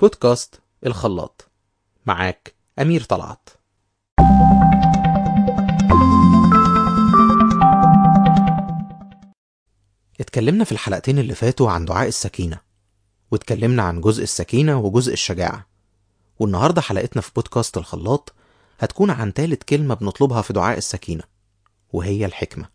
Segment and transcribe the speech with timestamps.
[0.00, 1.50] بودكاست الخلاط.
[2.06, 3.48] معاك أمير طلعت.
[10.20, 12.60] اتكلمنا في الحلقتين اللي فاتوا عن دعاء السكينة
[13.30, 15.66] واتكلمنا عن جزء السكينة وجزء الشجاعة.
[16.38, 18.34] والنهاردة حلقتنا في بودكاست الخلاط
[18.80, 21.22] هتكون عن تالت كلمة بنطلبها في دعاء السكينة
[21.92, 22.68] وهي الحكمة.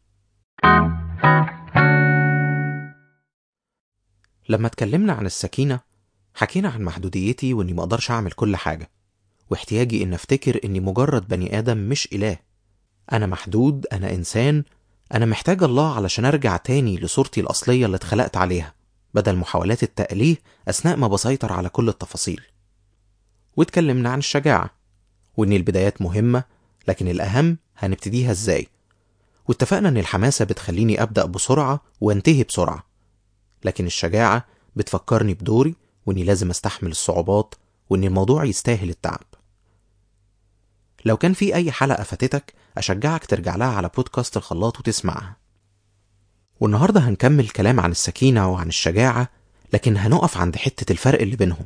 [4.50, 5.89] لما اتكلمنا عن السكينة
[6.40, 8.90] حكينا عن محدوديتي وإني مقدرش أعمل كل حاجة
[9.50, 12.38] واحتياجي إن أفتكر إني مجرد بني آدم مش إله.
[13.12, 14.64] أنا محدود أنا إنسان
[15.14, 18.74] أنا محتاج الله علشان أرجع تاني لصورتي الأصلية اللي اتخلقت عليها
[19.14, 20.36] بدل محاولات التأليه
[20.68, 22.42] أثناء ما بسيطر على كل التفاصيل.
[23.58, 24.70] واتكلمنا عن الشجاعة
[25.38, 26.44] وإن البدايات مهمة
[26.88, 28.68] لكن الأهم هنبتديها إزاي؟
[29.48, 32.84] واتفقنا إن الحماسة بتخليني أبدأ بسرعة وأنتهي بسرعة
[33.64, 35.76] لكن الشجاعة بتفكرني بدوري
[36.10, 37.56] وإني لازم أستحمل الصعوبات
[37.90, 39.24] وإن الموضوع يستاهل التعب.
[41.06, 45.38] لو كان في أي حلقة فاتتك أشجعك ترجع لها على بودكاست الخلاط وتسمعها.
[46.60, 49.30] والنهاردة هنكمل كلام عن السكينة وعن الشجاعة
[49.74, 51.66] لكن هنقف عند حتة الفرق اللي بينهم.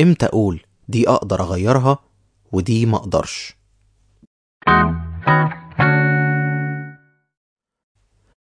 [0.00, 1.98] إمتى أقول دي أقدر أغيرها
[2.52, 3.56] ودي ما أقدرش؟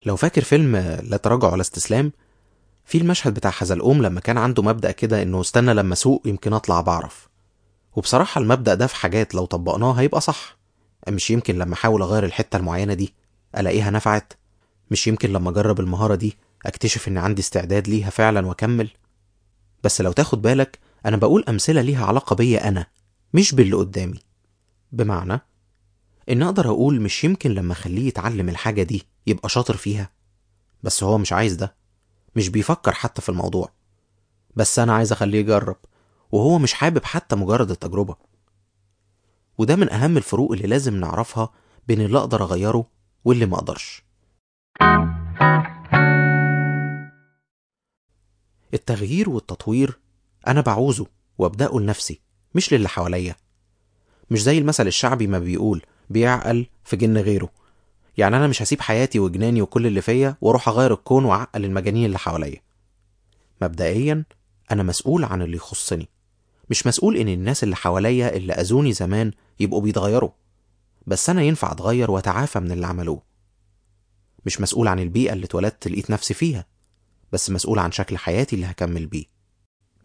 [0.06, 2.12] لو فاكر فيلم لا تراجع ولا استسلام
[2.86, 6.82] في المشهد بتاع حزلقوم لما كان عنده مبدأ كده إنه استنى لما اسوق يمكن أطلع
[6.82, 7.30] بعرف.
[7.96, 10.58] وبصراحة المبدأ ده في حاجات لو طبقناه هيبقى صح.
[11.10, 13.14] مش يمكن لما أحاول أغير الحتة المعينة دي
[13.58, 14.34] ألاقيها نفعت.
[14.92, 18.90] مش يمكن لما أجرب المهارة دي أكتشف إن عندي استعداد ليها فعلا وأكمل.
[19.84, 22.86] بس لو تاخد بالك أنا بقول أمثلة ليها علاقة بيا أنا
[23.34, 24.20] مش باللي قدامي.
[24.92, 25.40] بمعنى
[26.30, 30.10] إن أقدر أقول مش يمكن لما أخليه يتعلم الحاجة دي يبقى شاطر فيها.
[30.84, 31.76] بس هو مش عايز ده.
[32.36, 33.70] مش بيفكر حتى في الموضوع.
[34.56, 35.78] بس أنا عايز أخليه يجرب
[36.32, 38.16] وهو مش حابب حتى مجرد التجربة.
[39.58, 41.50] وده من أهم الفروق اللي لازم نعرفها
[41.88, 42.88] بين اللي أقدر أغيره
[43.26, 44.04] واللي ما أقدرش.
[48.74, 50.00] التغيير والتطوير
[50.48, 51.06] أنا بعوزه
[51.38, 52.22] وأبدأه لنفسي
[52.56, 53.36] مش للي حواليا.
[54.32, 57.50] مش زي المثل الشعبي ما بيقول بيعقل في جن غيره.
[58.18, 62.18] يعني أنا مش هسيب حياتي وجناني وكل اللي فيا وأروح أغير الكون وأعقل المجانين اللي
[62.20, 62.62] حواليا.
[63.62, 64.26] مبدئيا
[64.72, 66.10] أنا مسؤول عن اللي يخصني.
[66.70, 70.30] مش مسؤول إن الناس اللي حواليا اللي أذوني زمان يبقوا بيتغيروا.
[71.08, 73.22] بس أنا ينفع أتغير وأتعافى من اللي عملوه.
[74.46, 76.66] مش مسؤول عن البيئة اللي اتولدت لقيت نفسي فيها
[77.32, 79.26] بس مسؤول عن شكل حياتي اللي هكمل بيه.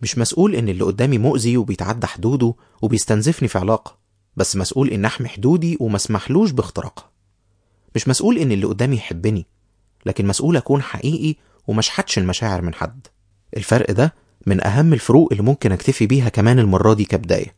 [0.03, 3.99] مش مسؤول إن اللي قدامي مؤذي وبيتعدى حدوده وبيستنزفني في علاقة
[4.37, 7.11] بس مسؤول إن أحمي حدودي وما أسمحلوش باختراقها.
[7.99, 9.47] مش مسؤول إن اللي قدامي يحبني
[10.07, 11.35] لكن مسؤول أكون حقيقي
[11.67, 13.07] وما أشحتش المشاعر من حد.
[13.57, 14.15] الفرق ده
[14.47, 17.57] من أهم الفروق اللي ممكن أكتفي بيها كمان المرة دي كبداية.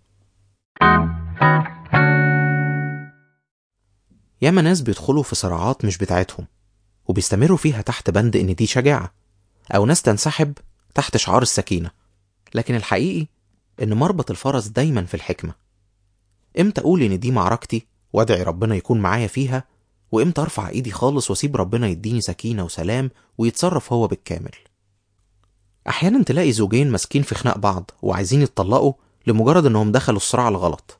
[4.42, 6.46] ياما ناس بيدخلوا في صراعات مش بتاعتهم
[7.08, 9.14] وبيستمروا فيها تحت بند إن دي شجاعة
[9.74, 10.52] أو ناس تنسحب
[10.94, 11.90] تحت شعار السكينة.
[12.54, 13.26] لكن الحقيقي
[13.82, 15.54] إن مربط الفرس دايما في الحكمة.
[16.60, 19.64] إمتى أقول إن دي معركتي وأدعي ربنا يكون معايا فيها
[20.12, 24.50] وامتى ارفع ايدي خالص واسيب ربنا يديني سكينة وسلام ويتصرف هو بالكامل؟
[25.88, 28.92] أحيانا تلاقي زوجين ماسكين في خناق بعض وعايزين يتطلقوا
[29.26, 30.98] لمجرد إنهم دخلوا الصراع الغلط.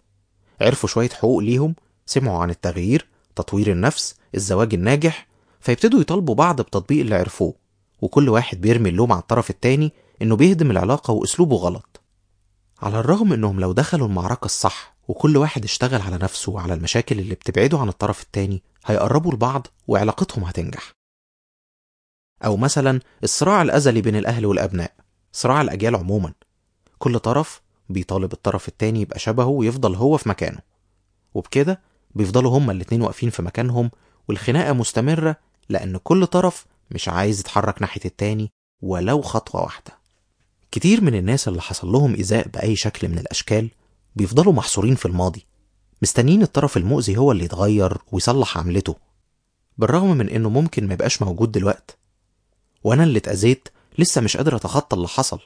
[0.61, 1.75] عرفوا شوية حقوق ليهم
[2.07, 3.07] سمعوا عن التغيير
[3.37, 5.27] تطوير النفس الزواج الناجح
[5.61, 7.55] فيبتدوا يطالبوا بعض بتطبيق اللي عرفوه
[8.01, 9.93] وكل واحد بيرمي اللوم على الطرف التاني
[10.23, 12.01] إنه بيهدم العلاقة وأسلوبه غلط.
[12.83, 17.35] على الرغم إنهم لو دخلوا المعركة الصح وكل واحد اشتغل على نفسه وعلى المشاكل اللي
[17.35, 20.93] بتبعده عن الطرف التاني هيقربوا لبعض وعلاقتهم هتنجح.
[22.45, 24.93] أو مثلا الصراع الأزلي بين الأهل والأبناء
[25.33, 26.33] صراع الأجيال عموما.
[26.99, 30.59] كل طرف بيطالب الطرف التاني يبقى شبهه ويفضل هو في مكانه.
[31.35, 31.81] وبكده
[32.15, 33.91] بيفضلوا هما الاتنين واقفين في مكانهم
[34.29, 35.37] والخناقة مستمرة
[35.69, 38.51] لأن كل طرف مش عايز يتحرك ناحية التاني
[38.83, 39.93] ولو خطوة واحدة.
[40.73, 43.71] كتير من الناس اللي حصل لهم إيذاء بأي شكل من الأشكال
[44.17, 45.47] بيفضلوا محصورين في الماضي
[46.03, 48.97] مستنيين الطرف المؤذي هو اللي يتغير ويصلح عملته
[49.79, 51.99] بالرغم من إنه ممكن ما يبقاش موجود دلوقت.
[52.85, 53.69] وأنا اللي اتأذيت
[53.99, 55.41] لسه مش قادر أتخطى اللي حصل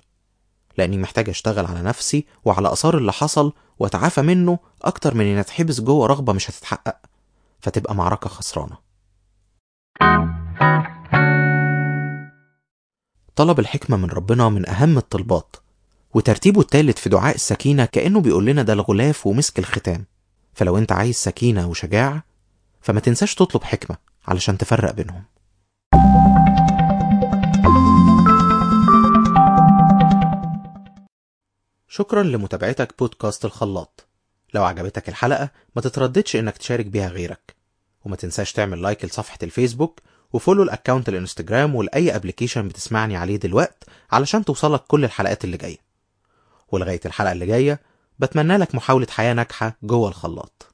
[0.79, 5.81] لأني محتاج أشتغل على نفسي وعلى آثار اللي حصل وأتعافى منه أكتر من إني أتحبس
[5.81, 6.97] جوه رغبة مش هتتحقق
[7.61, 8.77] فتبقى معركة خسرانة.
[13.37, 15.57] طلب الحكمة من ربنا من أهم الطلبات
[16.15, 20.05] وترتيبه التالت في دعاء السكينة كأنه بيقول لنا ده الغلاف ومسك الختام.
[20.55, 22.25] فلو انت عايز سكينة وشجاعة
[22.81, 23.97] فما تنساش تطلب حكمة
[24.27, 25.25] علشان تفرق بينهم.
[31.89, 34.07] شكرا لمتابعتك بودكاست الخلاط.
[34.55, 37.55] لو عجبتك الحلقة ما تترددش إنك تشارك بيها غيرك.
[38.05, 40.01] وما تنساش تعمل like لصفحة الفيسبوك
[40.33, 45.57] و follow ال account الإنستجرام ولأي application بتسمعني عليه دلوقت علشان توصلك كل الحلقات اللي
[45.57, 45.79] جاية.
[46.69, 47.81] ولغاية الحلقة اللي جاية
[48.19, 50.74] بتمنى لك محاولة حياة ناجحة جوه الخلاط.